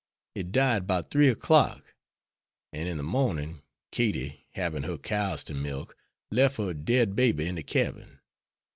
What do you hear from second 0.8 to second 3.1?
'bout three o'clock; and in de